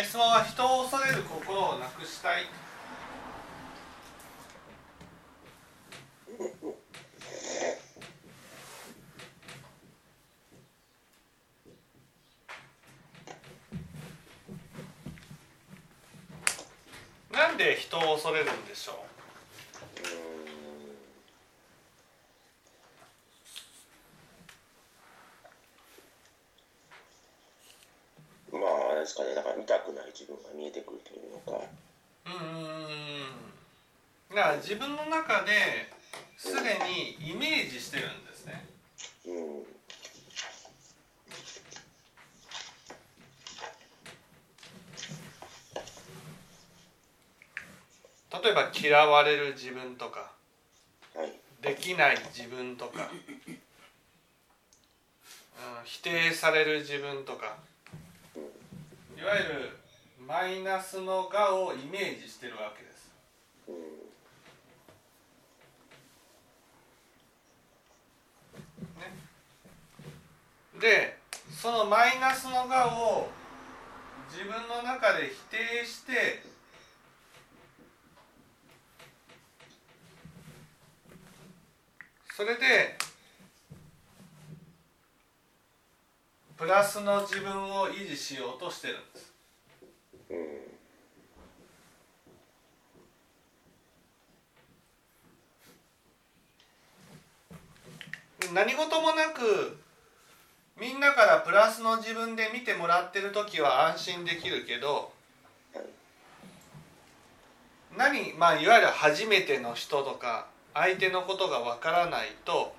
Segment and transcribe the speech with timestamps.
[0.00, 2.44] 質問は人を恐れる心をなくしたい
[17.30, 19.04] なんで人を恐れるんでしょ
[28.52, 31.52] まああれですかねだから見たくない自分が見えてくるというのか
[32.26, 32.34] ううー
[34.32, 35.52] んだから自分の中で
[36.34, 38.64] すでにイメージしてるんですね。
[48.42, 50.32] 例えば嫌われる自分とか
[51.60, 53.56] できない自分とか、うん、
[55.84, 57.58] 否定される自分とか
[59.18, 59.76] いわゆる
[60.26, 63.12] マイナスの我をイメージしてるわけです
[63.68, 64.02] うん
[70.82, 71.16] で
[71.56, 73.28] そのマイナスの我を
[74.32, 76.42] 自分の中で否定して
[82.36, 82.98] それで
[86.56, 89.32] プラスの自分を維持しようとしてるんです。
[90.30, 90.34] う
[98.50, 98.54] ん。
[98.54, 99.76] 何事もなく
[100.82, 105.12] みんなからプラスの自分で見てもらってる時は安心できるけど
[107.96, 112.74] 何まあいわゆる初めての人とか相手のことがわからないと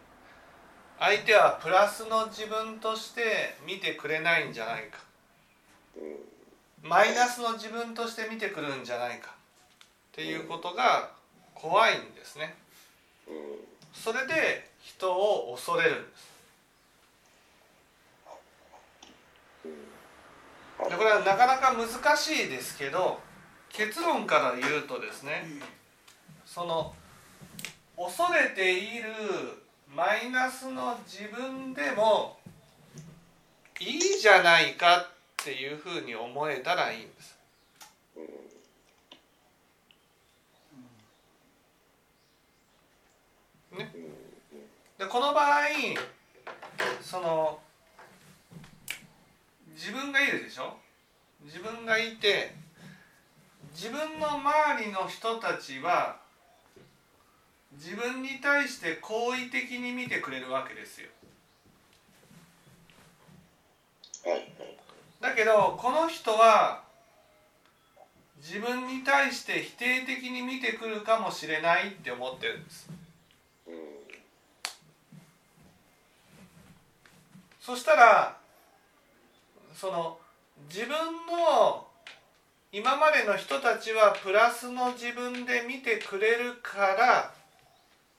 [1.00, 5.00] 相手はプラスの自分として見てくれないんじゃないか
[6.82, 11.12] マイナスの自分として見てくるんじゃないかっていうことが
[11.56, 12.56] 怖いんですね。
[13.94, 16.33] それで人を恐れるんです。
[20.90, 23.20] でこれはなかなか難しいですけど
[23.70, 25.46] 結論から言うとですね
[26.46, 26.94] その
[27.98, 29.10] 恐れている
[29.96, 32.38] マイナスの自分でも
[33.80, 35.06] いいじゃないかっ
[35.38, 37.38] ていうふうに思えたらいいんです。
[43.78, 43.92] ね、
[45.00, 45.64] でこの場合
[47.02, 47.60] その
[49.84, 50.78] 自分がいるでしょ？
[51.44, 52.56] 自分がいて
[53.74, 56.22] 自分の周りの人たちは
[57.74, 61.10] 自分に対して好意的に見てくれるわけですよ。
[65.20, 66.84] だけどこの人は
[68.38, 72.90] 自分に対して否定的に見てくるかもしれないって思ってるんです。
[73.68, 73.74] うん。
[77.60, 78.38] そしたら
[79.76, 80.18] その
[80.70, 81.88] 自分の
[82.72, 87.34] 今までの人たちはプラスの自分で見てくれるから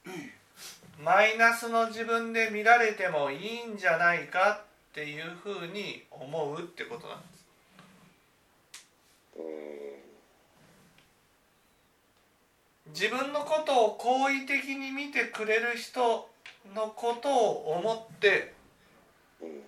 [1.03, 4.60] マイナスの自分で見られてもいいんじゃないか
[4.91, 7.47] っていうふうに思うってことなんです。
[9.38, 9.75] うん
[12.94, 16.28] 自分のことを好意的に見てくれる人
[16.76, 18.54] のことを思って
[19.42, 19.65] うん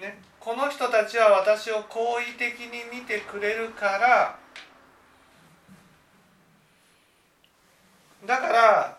[0.00, 4.36] ね、この人たちは私を好意的に見てくれるから
[8.26, 8.98] だから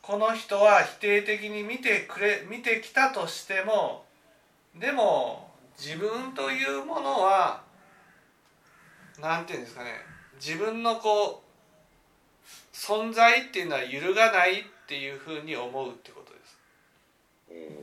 [0.00, 4.04] この人は否定的に見てくれ見てきたとしても
[4.78, 7.62] でも自分というものは
[9.20, 9.90] なんていうんですかね
[10.36, 17.82] 自分のこう存在っていうのは揺るがないっていうふうに思うってことです。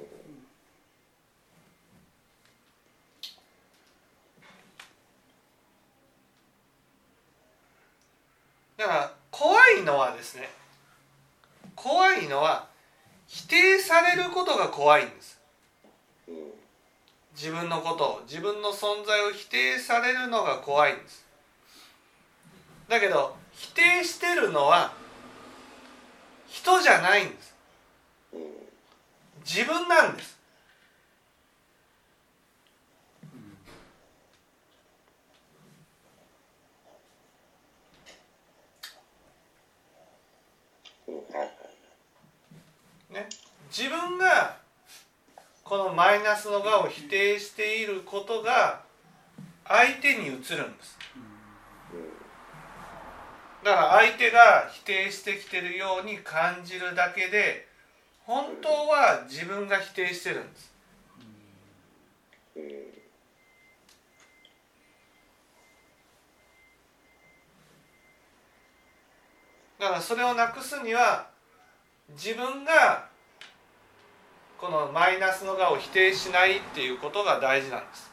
[8.80, 10.50] だから怖いのはですね
[11.76, 12.68] 怖いのは
[13.28, 15.40] 否定されることが怖いんです。
[17.36, 21.26] 自分のことを自分の存在を否定されるのが怖いんです。
[22.88, 24.94] だけど否定してるのは
[26.48, 27.56] 人じゃないんです。
[29.46, 30.40] 自分なんです
[41.10, 41.50] うんはいはい
[43.20, 43.30] ね。
[43.70, 44.58] 自分が
[45.64, 48.82] このマイナスの我を否定していることが
[49.68, 50.48] 相手に移るんで
[50.84, 50.98] す。
[53.64, 57.68] だから相手が否定してきてるように感じるだけで
[58.26, 60.72] 本当は自分が否定してるんです。
[69.78, 71.28] だからそれをなくすには
[72.12, 73.09] 自分が
[74.60, 78.10] このマイナスの側を否定しないっていうことが大事なんです。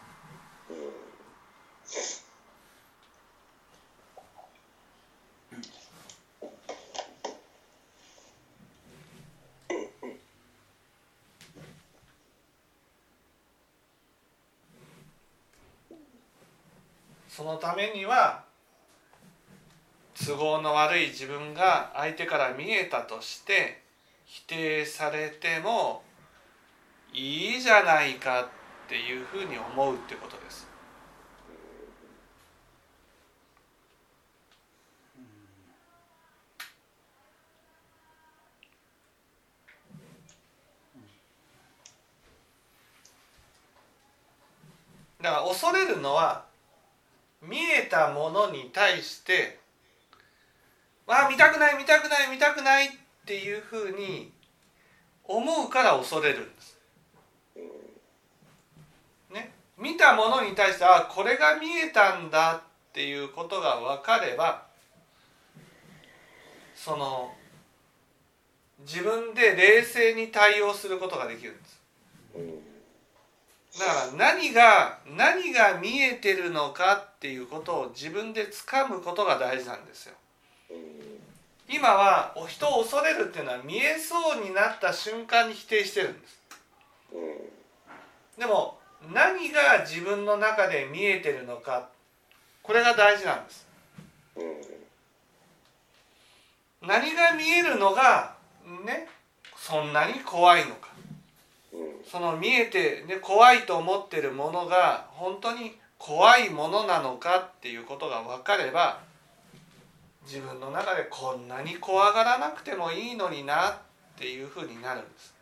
[17.29, 18.45] そのためには
[20.25, 23.83] 都合の悪い自分が相手から見えたとして
[24.25, 26.06] 否定されても
[27.17, 28.49] いいじゃないかっ
[28.89, 30.67] ていうふうに思うってことです。
[45.23, 46.45] だから恐れるのは
[47.41, 49.59] 見えたものに対して
[51.07, 52.91] 「わあ見たくない見たくない見たくない」っ
[53.25, 54.33] ていうふうに
[55.25, 56.77] 思うから恐れるんです。
[59.31, 62.61] ね、見たものに対して「あこれが見えたんだ」っ
[62.93, 64.65] ていうことが分かれば
[66.75, 67.35] その
[68.81, 71.81] 自分で冷静に対応することができるんです。
[72.37, 72.67] うん
[73.79, 80.15] だから何が何が見えてるのかっていうことを自分で掴むことが大事なんですよ。
[80.71, 81.07] うん
[81.69, 86.41] 今はお人を恐れるっていうのは見えそうになった瞬間に否定してるんです。
[87.13, 88.79] うんでも
[89.13, 91.89] 何が自分の中で見えてるのか
[92.63, 93.67] これが大事なんです。
[96.83, 98.35] 何が見えるのが
[98.85, 99.09] ね
[99.57, 100.91] そんなに怖いのか
[102.11, 109.01] その見えて、ね、怖いと思ってるものが本当に怖いものなのかっていうことが分かれば
[110.25, 113.75] 自分の中でこんなに怖がらなくてもいいのになっ
[114.17, 115.35] ていうふうになるんです。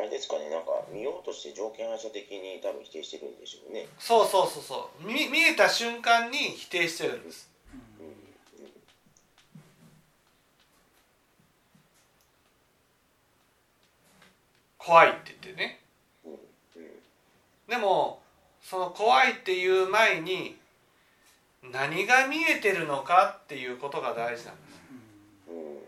[0.00, 7.50] あれですかねなんか見ようとして条件反射的に多分否定してるんでしょうねそうそうそうそう見見えた瞬間に否定してるんです。
[14.78, 15.80] 怖いって言ってね。
[16.24, 16.38] うんうん
[17.68, 18.20] でも
[18.62, 20.56] その怖いっていう前に
[21.70, 24.80] 何が見えてるのかっていうことが大事なんです。
[25.50, 25.78] うん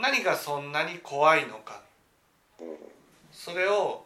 [0.00, 1.80] 何がそんなに怖いのか
[3.32, 4.04] それを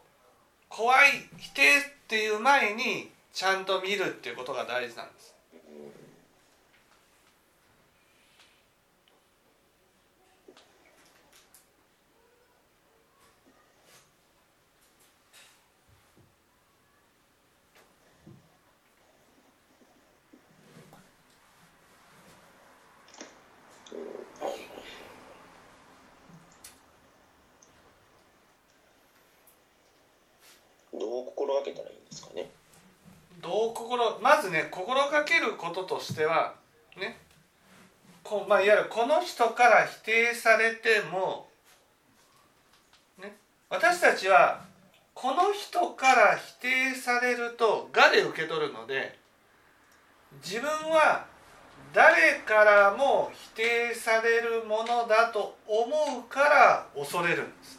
[0.69, 1.09] 怖い
[1.39, 5.33] 否定っていう前にちゃんと見るっていうことが大事なんです。
[30.93, 32.51] どう心がけたらいいんですかね
[33.41, 36.55] どう心まずね心がけることとしては
[36.97, 37.19] ね
[38.23, 41.49] こ、まあ、いわゆるこの人から否定されても、
[43.21, 43.37] ね、
[43.69, 44.63] 私たちは
[45.13, 49.19] この人から否定されると「が」で受け取るので
[50.43, 51.27] 自分は
[51.93, 55.87] 誰からも否定されるものだと思
[56.19, 57.79] うから恐れるんです。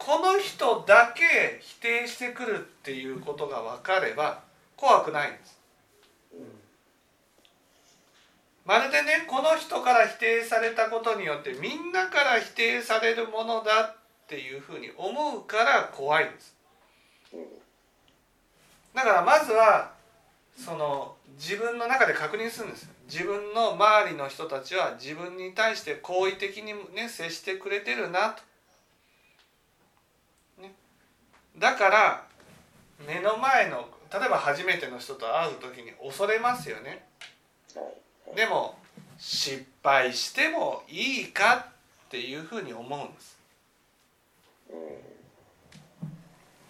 [0.00, 4.40] この人だけ否定してくるっていうことが分かれば
[4.76, 5.60] 怖くないんです。
[8.64, 16.54] まるでねこの人から否定されたことによってみんなから否定されるものだっていうふうに思うから怖いんです。
[18.94, 19.92] だからまずは
[20.56, 28.42] その自分の中で確認するんです自分の周りの人たちは自分に対して好意的にね接してくれてるなと。
[30.62, 30.72] ね、
[31.60, 32.26] だから
[33.06, 37.06] 目の前の例えば初めての人と会う時に恐れますよね。
[37.76, 37.84] はい
[38.36, 38.78] でも
[39.18, 41.66] 失敗してもいいか
[42.06, 43.38] っていうふうに思うんです。
[44.70, 44.76] うん。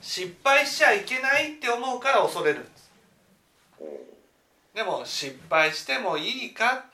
[0.00, 2.90] 失敗しちゃいけないって思うから恐れるんです。
[3.80, 3.86] うん。
[4.74, 6.86] でも失敗してもいいか？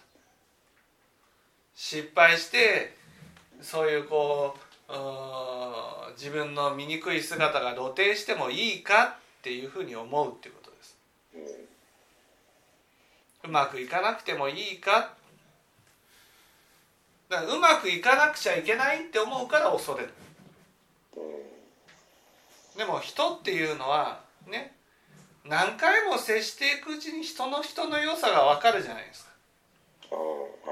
[1.74, 2.96] 失敗して
[3.62, 10.96] そういうこう自分の醜い姿が露呈してもいいかっていうふうに思うっていうことです。
[13.44, 15.14] うまくいかなくてもいいか。
[17.28, 20.12] だからうまくいかなくちゃいけないって思うから恐れる。
[21.16, 22.78] うん。
[22.78, 24.76] でも人っていうのはね
[25.44, 29.30] 何回も接していくうちに人の人の良さが分かるじゃないですか。
[30.12, 30.24] ああは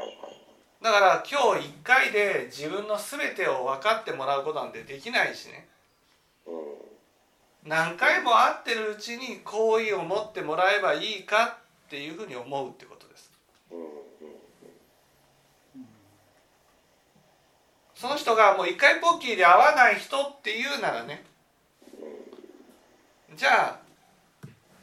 [0.04, 0.43] いはい
[0.84, 5.66] だから今日一回で自分の全てを分かってもらうことなんてできないしね。
[6.46, 6.54] うん。
[7.66, 13.32] 何回も会ってるうちに好意を持ってもらえばいいかっていうふうに思うってことです。
[17.94, 21.24] その人がもう一回ポッキーで会わない人っていうならね。
[23.34, 23.78] じゃあ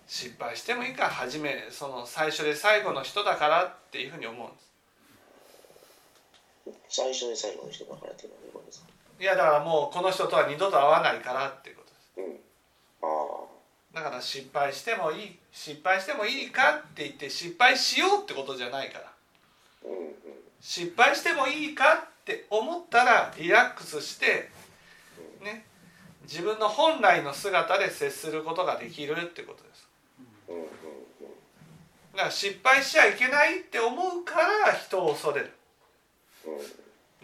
[0.08, 1.10] 失敗してもいいか。
[1.10, 4.71] 初めその最初で最後の人だからっていうふうに思うんです
[6.91, 8.88] 最初で最後の人だからっていうのはどういうことですか？
[9.19, 12.12] いやだからもうこの人とは二度と会わないからっていうことです。
[12.17, 12.39] うん。
[13.01, 13.07] あ
[13.93, 19.12] あだから失敗してもいい失敗してもいいかって言って失敗しようってことじゃないから。
[19.86, 20.13] うんうん。
[20.60, 24.50] 失敗してもいいかって思ったらリラックスして
[25.41, 25.65] ね
[26.24, 29.88] 自分の本来の姿で接することができるってことです。
[30.50, 30.65] うんうん
[32.13, 34.36] だから失敗しちゃいけないって思うか
[34.67, 35.45] ら人を恐れる。
[35.45, 35.51] うん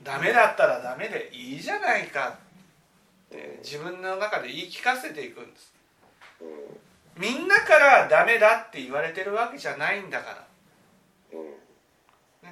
[0.04, 2.38] ダメだったらダメでいいじゃないか。
[3.28, 5.74] って自分の中で言い聞かせていくんです。
[6.42, 6.48] うん。
[7.22, 10.48] みんなからダメだって言われてるわけじゃないんだから。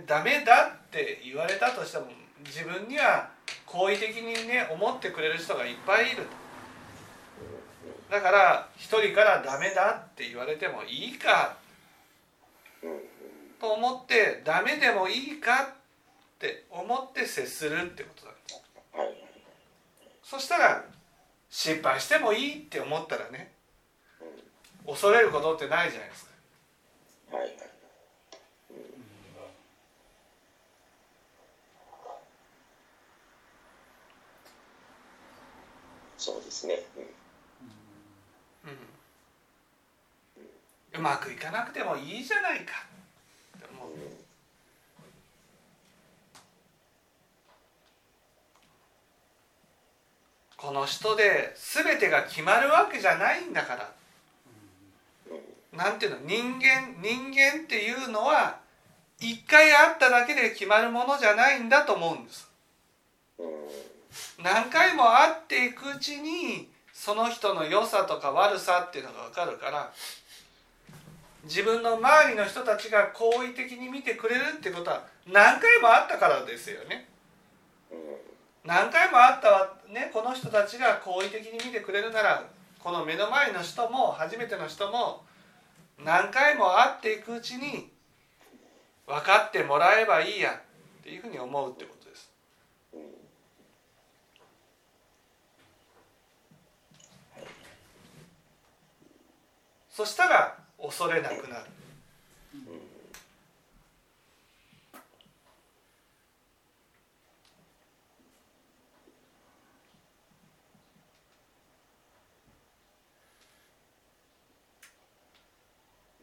[0.06, 2.08] ダメだって言われたとしても
[2.44, 3.30] 自分には
[3.66, 6.24] 好意的にね思ってくれる人がいっぱいいる。
[8.10, 11.56] だから一人からダメだって言われてもいいか。
[12.84, 13.00] うん。
[13.60, 15.85] と思ってダメでもいいかって
[16.70, 18.32] 思って接するってことだ
[18.94, 19.18] はいはい。
[20.24, 20.86] そしたら
[21.50, 23.54] 失敗してもいいって思ったらね
[24.86, 26.32] 恐れることってないじゃないですか。
[36.18, 36.80] そうですね。
[40.98, 42.88] うまくいかなくてもいいじゃないか
[43.58, 43.92] って思う
[50.66, 53.92] この人で全てが決まるわけじゃないんだから。
[55.78, 56.18] なんていうの？
[56.26, 58.58] 人間人間っていうのは
[59.20, 62.50] 一回会っただけで決まるものじゃないんだと思うんです。
[64.42, 69.94] 何回も会っていくうちにその人の良さとか悪さっていうのが分かるから
[71.44, 77.08] 自分の周りの人たちが好意的に見てくれるってことは何回も会ったからですよね。
[78.66, 82.44] 何回も会ったわねこの人たちが好意的に見てくれるなら
[82.80, 85.24] この目の前の人も初めての人も
[86.04, 87.90] 何回も会っていくうちに
[89.08, 90.56] 分かってもらえばいいや
[91.00, 92.32] っていうふうに思うってことです。
[99.90, 101.66] そしたら恐れなくなる
[102.54, 102.58] う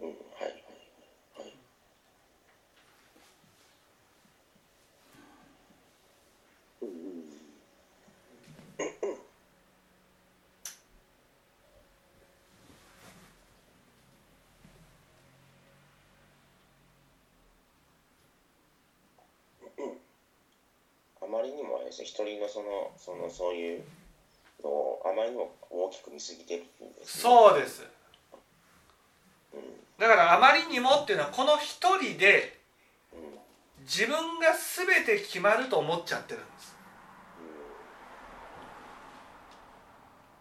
[0.07, 0.53] んはいはい
[1.39, 1.53] はい
[6.83, 7.43] うん
[21.23, 23.83] あまりにもあれですね一人のそのそのそういう
[24.63, 27.23] のをあまりにも大きく見すぎてるんですね。
[27.23, 27.83] そうです。
[29.53, 29.61] うん。
[29.99, 32.61] だからあまりにもっていうのはこの一人で
[33.13, 33.39] うん。
[33.83, 36.77] 自分が全て決まると思っちゃってるんです。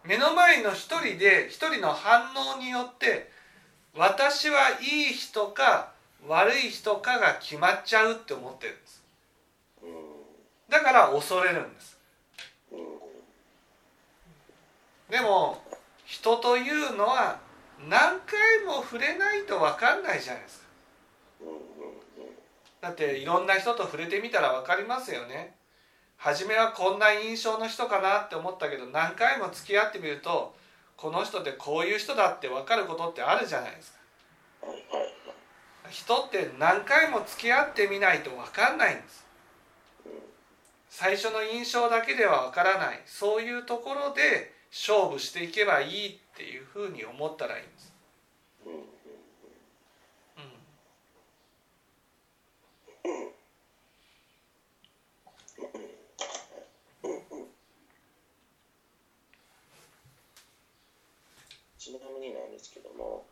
[0.04, 3.32] 目の前の一人で一人の反応によって
[3.96, 5.92] 私はいい人か
[6.28, 8.96] 悪い人かが決まっちゃうって思ってるんです。
[8.96, 9.01] うん
[10.72, 12.00] だから恐れるんです。
[15.10, 15.62] でも
[16.06, 17.40] 人というのは
[17.90, 20.66] 何回も触れないと分かんないじゃないですか。
[22.80, 25.56] だっていろんな人と触れてみたら分かりますよね。
[26.16, 30.56] 初めはこんな印象の人かなって思ったけど何回も付き合ってみると
[30.96, 33.98] この人ってこういう人だって分かることってあるじゃないですか。
[35.90, 39.26] 人って何回も付き合ってみないと分かんないんです。
[40.94, 43.02] 最初の印象だけでは分からない。
[43.06, 47.94] そういうところで勝負していけばいいっていうふうに思ったらいいんです、
[61.80, 63.26] ちなみになんですけども、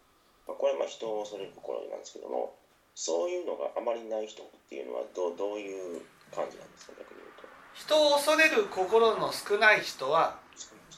[0.48, 2.56] まあ、これはまあ人を恐れる心なんですけども
[2.96, 6.02] そういうのがあまりない人っていうのはどうどういう
[6.36, 7.49] 感じなんですか逆に言うと。
[7.80, 10.38] 人を恐れる心の少ない人は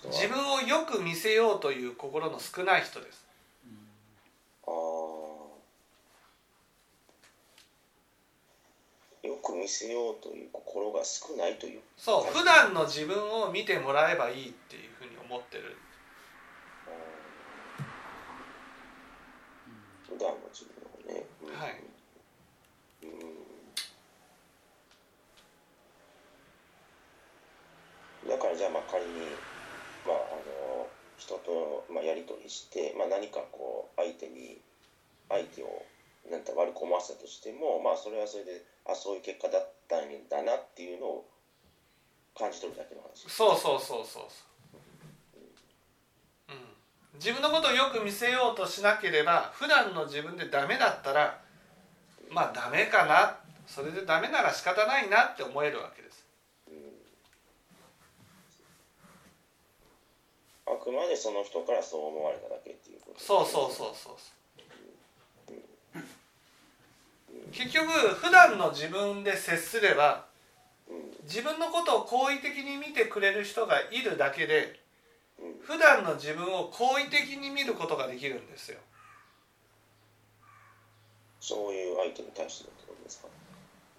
[0.06, 3.22] 自分をよく見せようという心の少ない人です。
[9.24, 11.82] よく見せようという心が少ないという。
[11.96, 15.78] そう普段の自分を見てもらえばいいっていうふうに思ってる
[16.88, 17.86] あー
[20.12, 21.80] 普段の自分をね、うんはい
[23.04, 23.42] うん
[28.30, 29.12] だからじゃあまあ仮に、
[30.06, 34.62] まあ、あの人と、まあ、やり取りして、まあ、何かこう相手に
[35.28, 35.86] 相手を
[36.30, 41.30] なんて悪く思わせたとしても、まあ、それはそれであそういう結果だったんだなっていうのを
[42.38, 43.32] 感じ取るだけの話。
[43.32, 44.44] そうそうそうそうそ
[44.76, 44.82] う、
[46.50, 51.40] うん、自分のことをよく見せようとしなければ普段の自分でダメだったら
[52.30, 53.38] まあダメかな。
[53.68, 56.26] それでダメなら仕方ないなって思えるわけです。
[60.68, 64.14] あくまでその人からそう思われただけっていうことそうそうそうそう
[67.52, 70.26] 結局普段の自分で接すれば
[70.90, 74.80] うん自分のことを好意的に見てくれる人がいるだけで
[75.40, 78.80] うん普段の自分を好意的に見ることができるんですよ。
[81.40, 83.28] そういう相手に対してのってことですか？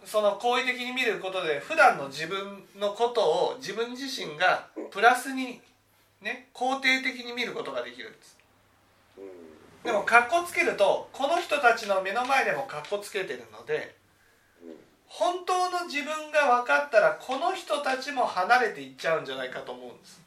[0.04, 5.60] その好意的に見ることで普段の自分のことを自分自身がプラスに
[6.20, 8.36] ね肯定的に見ることができるんです。
[9.18, 9.51] うん
[9.84, 13.96] でもカッコつけるとこの人たちの目の前でもカッコつけてるので
[15.06, 20.22] 本当の自分が分かったらこの人たちも離れていっちゃうんじゃないかと思うんです。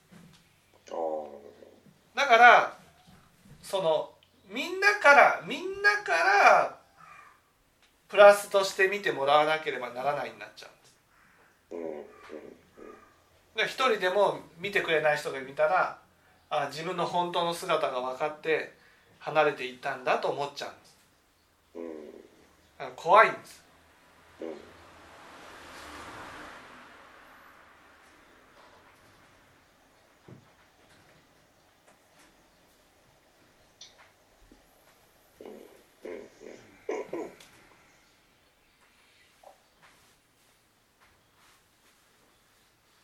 [2.13, 2.77] だから
[3.63, 4.11] その
[4.47, 6.77] みんなからみんなから
[8.07, 10.67] プラスとして見てもらわなければならないになっちゃ
[11.71, 11.79] うん
[13.57, 13.73] です。
[13.73, 15.97] 一人でも見てくれない人が見たら
[16.49, 18.73] あ自分の本当の姿が分かって
[19.25, 20.95] 離れていったんだと思っちゃうんです。
[22.95, 23.61] 怖いんです
[24.41, 24.47] うん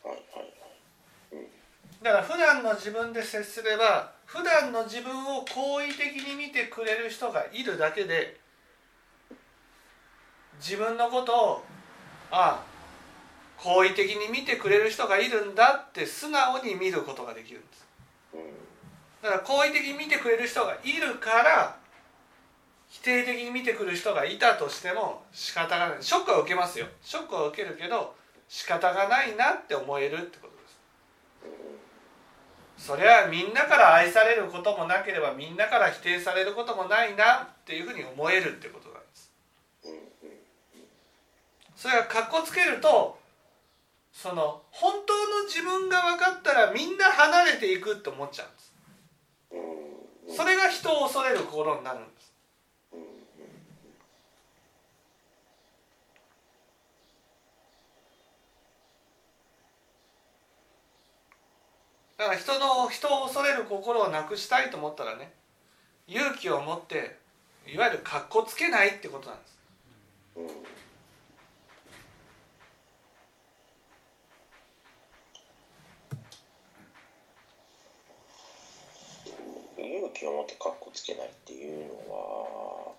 [0.02, 0.44] はいはい
[1.34, 1.46] はい
[2.02, 8.40] だから普段の自分で接すれば普段の自分を好意的に見てくれる人がいるだけで
[10.58, 11.64] 自分のことを
[12.30, 12.62] ああ
[13.56, 17.86] 好意的に見てくれる人がいるんだって素直に見ることができるんです。
[19.22, 21.76] だから好意的に見てくれる人がいるから
[22.88, 25.98] 否定的に見てくる人がいたとしても仕方がない。
[26.00, 26.86] ショックは受けますよ。
[27.00, 28.16] ショックは受けるけど
[28.48, 30.51] 仕方がないなって思えるってこと。
[32.84, 39.32] それはみんなから愛されることもなければみんなから否定されることもないなっていうふうに思えるってことなんです。
[41.76, 43.16] それがかっこつけると
[44.12, 50.36] その本当の自分が分かったらみんな離れていくって思っちゃうんです。
[50.36, 52.21] それが人を恐れる心になるんです。
[62.22, 65.32] だから人の人を恐れる心をなくしたいと思ったらね
[66.06, 67.16] 勇気を持って
[67.66, 69.58] いわゆるかっこつけないってことなんです。
[70.36, 70.46] うん。
[79.84, 82.92] 勇気を持ってカッコつけないっていうのは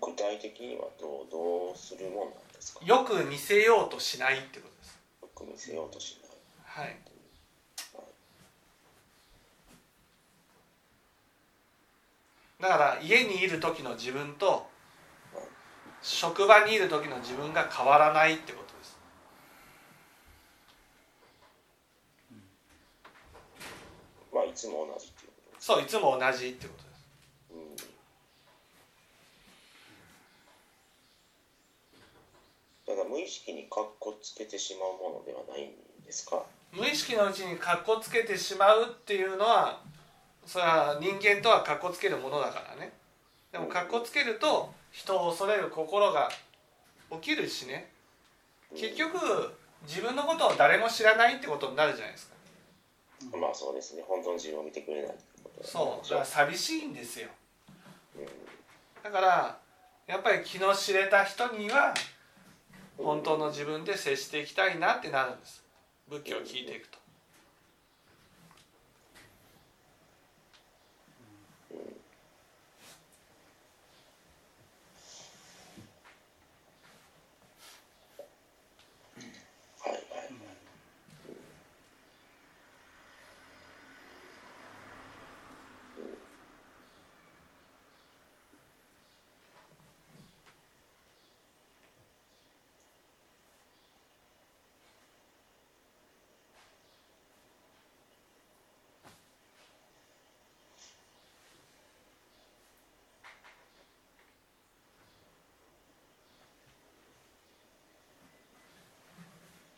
[0.00, 2.84] 具体的にはどうどうするもんなんですか？
[2.84, 4.98] よよく見せようとしないってことです。
[5.32, 6.18] く見せようとし
[6.76, 6.84] ない。
[6.86, 6.96] はい
[12.64, 14.66] だから家にいる時の自分と
[16.00, 18.96] 職場にいる時の自分が変わらないってことです。
[24.32, 27.06] まあいつも同じっていうことそういつも同じってことです。
[27.52, 27.56] う
[32.94, 32.96] ん。
[32.96, 35.72] だから無意識にカッコつけてしまうものではないん
[36.02, 36.46] ですか？
[36.72, 39.82] 無意識のうちにかっこつけてしまうっていうのは
[40.46, 42.92] それは人間とはかっこつけるものだからね。
[43.52, 46.30] でもかっこつけると人を恐れる心が
[47.10, 47.90] 起きるしね。
[48.76, 49.16] 結局
[49.86, 52.34] 自分のことを誰も知らないってことになるじゃないですか。
[53.38, 54.04] まあそうですね。
[54.06, 56.08] 本当の自分を見てくれないってことそう。
[56.08, 57.28] だから寂しいんですよ。
[58.16, 58.26] うん。
[59.02, 59.58] だから
[60.06, 61.94] やっぱり気の知れた人には
[62.98, 65.64] 本当の自分で接していきたいなってなるんです。
[66.08, 66.98] 仏教を聞いていくと
[79.80, 80.34] はいはい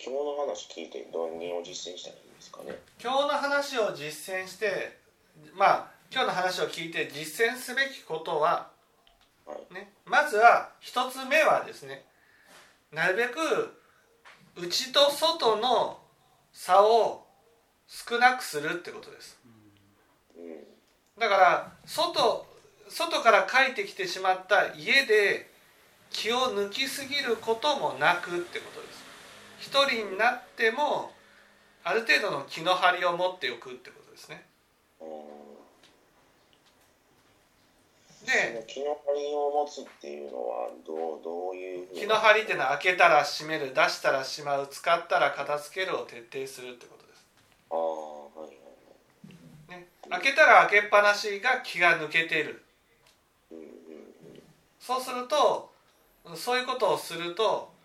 [0.06, 1.30] 今日の話聞いてどうを
[1.64, 2.78] 実践したらいいんですかね？
[3.02, 5.00] 今日の話を実践して
[5.58, 8.70] まあ今日の話を聞いて実践すべきことは、
[9.44, 9.74] はい。
[9.74, 12.04] ね、まずは一つ目はですね
[12.92, 13.36] なるべく
[14.56, 15.98] 内と外の
[16.52, 17.26] 差を
[17.88, 19.36] 少なくするってことです。
[20.36, 21.20] うん。
[21.20, 22.46] だから外
[22.88, 25.50] 外から帰ってきてしまった家で
[26.10, 29.05] 気を抜きすぎることもなくってことです
[29.58, 31.12] 一人になっても
[31.84, 34.44] ある程度の気の張りを持っておくってことですね。
[38.26, 47.24] での気の張りを持つっていうのはどうどういう気の張りっていうのは開けたら閉める出したらしまう使ったら片付けるを徹底するってことです。
[47.70, 48.56] ああはいはい
[49.70, 49.80] はい。
[49.80, 52.64] ね、開けたら開けっぱなしが気が抜けてる。
[54.80, 55.70] そうすると
[56.34, 57.75] そういうことをすると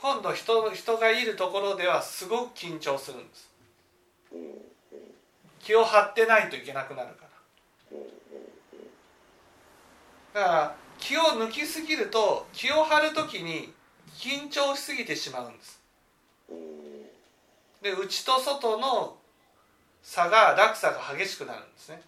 [0.00, 3.50] 今度人人がいるところではすごく緊張するんです。
[5.60, 7.24] 気を張ってないといけなくなるか
[10.34, 10.40] ら。
[10.40, 13.72] だから気を抜きすぎると気を張る時に
[14.14, 15.80] 緊張しすぎてしまうんです。
[16.50, 17.02] うん。
[17.82, 19.16] で内と外の
[20.02, 22.02] 差が落差が激しくなるんですね。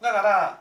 [0.00, 0.60] だから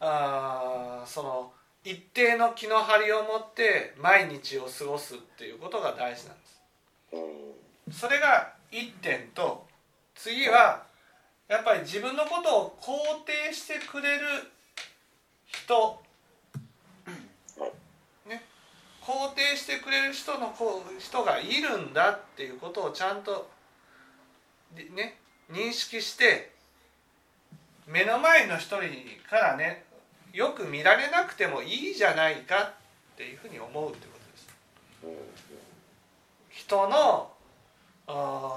[0.00, 1.52] あーその
[1.84, 6.60] 一定の気の張りを持って毎日を過ごすっていうことが大事なんです。
[7.12, 7.92] うん。
[7.92, 9.66] それが一点と
[10.14, 10.82] 次は
[11.48, 14.26] やっぱり自分のことを肯定してくれる
[15.46, 15.74] 人。
[15.74, 17.66] は
[18.26, 18.28] い。
[18.28, 18.44] ね。
[19.02, 23.48] 肯定してくれる人のこう人がいるんだっていうことをちゃんと
[24.76, 25.16] でね
[25.50, 26.52] 認識して
[27.86, 29.84] 目の前の人からね
[30.32, 32.72] よく見られなくてもいいじゃないかっ
[33.16, 34.50] ていうふうに思うってことです。
[36.50, 37.30] 人の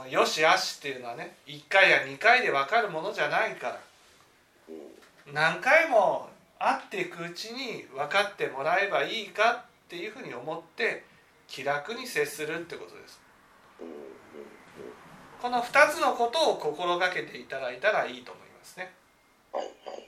[0.09, 3.79] よしあしっていうのはね1回や2回で分かるものじゃないから。
[5.31, 11.05] 何回も会っていくうちに分かってもらえばいいかっていうふうに思って
[11.47, 13.21] 気楽に接するってことです。
[15.43, 18.93] この2つのことを心がけていただいたらいいと思いますね
[19.53, 20.03] はいはいはいはいはい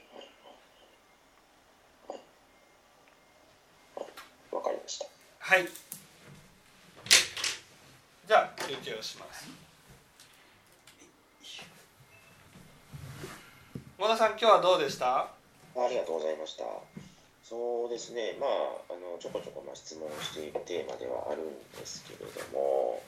[4.56, 5.04] わかりました。
[5.38, 5.68] はい。
[8.26, 9.46] じゃあ休憩をします。
[13.98, 15.18] 小田さん今日はどうでした？
[15.18, 15.28] あ
[15.90, 16.64] りがとうございました。
[17.44, 18.50] そうですね、まあ、
[18.88, 23.02] あのちょこちょこまあ質問しているテーマではあるんですけれども、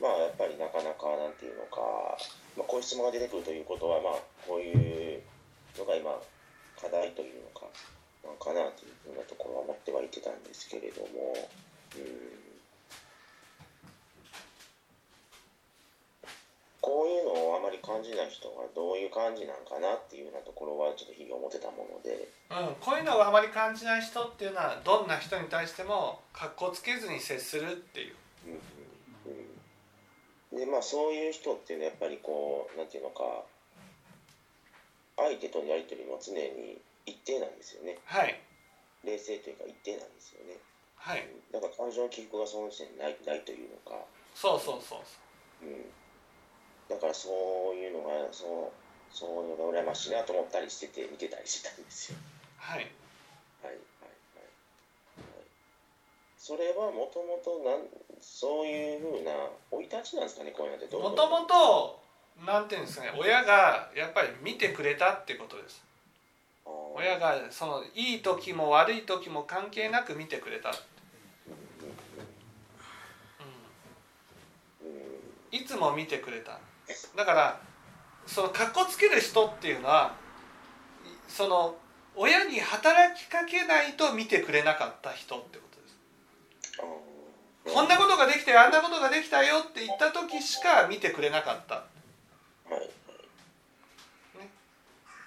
[0.00, 1.82] まあ、やっぱりなかなかなんていうのか、
[2.56, 5.20] まあ、こういう質問が出てくるということは、まあ、こういう
[5.76, 6.14] のが今、
[6.80, 7.66] 課題というのか、
[8.26, 11.08] なんかなというふうなところは思ってはいてたんですけれども、
[11.94, 12.36] うん。
[16.86, 28.14] こういうのをあまり感じない人がどういう感じなんかなっていうようなところはちょっと日々思ってたもので、うん、こういうのをあまり感じない人っていうのはどんな人に対しても格好つけずに接するっていう。
[28.46, 28.60] うん
[30.54, 33.42] うん、でまあそういう人っていうのはやっぱりこうなんていうのか
[35.16, 37.98] 相手とのやり取りも常に一定なんですよね。
[38.04, 38.38] はい。
[39.04, 40.58] 冷静というか一定なんですよね。
[40.96, 41.26] はい。
[41.52, 45.00] だから感情の起伏がその時点でないないというのか、そうそうそう
[45.62, 45.70] う。
[45.70, 45.86] ん、
[46.90, 47.30] だからそ
[47.72, 52.18] ういうのがそうそういうのが羨ましいなと思ったりしてて見てたりしてたんですよ。
[52.58, 52.90] はい。
[53.62, 55.46] はいはいはい、はい、
[56.36, 57.86] それはもともとなん
[58.20, 59.32] そういうふうな
[59.70, 61.28] 生い立ちなんですかねこういうのってどうもと？
[61.28, 62.02] もと
[62.44, 65.85] なんていうんですかね親がやっぱり見てくれたってことです
[66.94, 70.76] 親がそのいい時も悪い時も関係なく見てくれた、うん。
[74.88, 74.90] う
[75.52, 76.58] ん、いつも見てくれた。
[77.16, 77.60] だから
[78.26, 80.14] そのかっこつける人っていうのは
[81.04, 81.76] いその
[82.14, 85.96] 親に働きかけないと見てくれなかった人ってことです。
[87.74, 91.74] こんなことができてあんなことができたよって言った時しか見てくれなかった。
[91.74, 91.82] は
[92.80, 92.90] い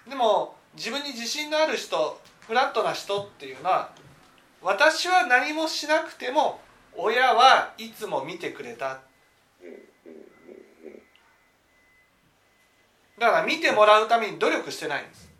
[0.08, 3.92] でも自分に自信のある人フラットな人っていうのは
[4.62, 6.60] 私は何もしなくても
[6.96, 9.00] 親はいつも見てくれた。
[13.18, 15.30] だから見てもらうために努力してないんです。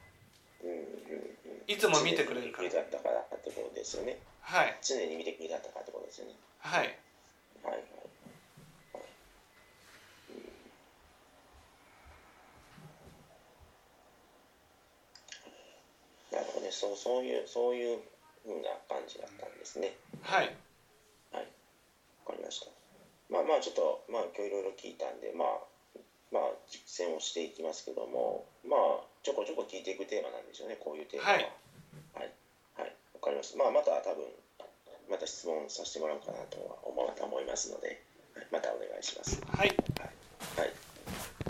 [1.67, 2.69] いつも見てくれるから。
[2.69, 4.19] 常に見てくれだったからってことですよね。
[4.43, 4.77] はい。
[4.83, 6.35] 常に見てくれたからってことですよね。
[6.59, 6.97] はい。
[7.65, 7.91] はいはい
[16.33, 17.99] なるほどねそうそういうそういう
[18.47, 19.93] ふうな感じだったんですね。
[20.23, 20.55] はい。
[21.35, 21.51] はい。
[22.25, 22.71] わかりました。
[23.29, 25.59] まあまあちょっとまあ今日いろいろ聞いたんでまあ
[26.31, 31.35] まあ実践をしていきますけどもまあちょこちょこ聞いていくテーマなんでしょうねこういうテーマは。
[31.35, 31.43] はい。
[32.15, 32.31] はい。
[32.79, 32.95] はい。
[33.15, 33.59] わかりました。
[33.59, 34.25] まあまた多分
[35.11, 38.01] また質問させてもらおうかなとは思思いますので
[38.35, 38.47] はい。
[38.51, 39.43] またお願いします。
[39.43, 39.75] はい。
[40.57, 40.90] はい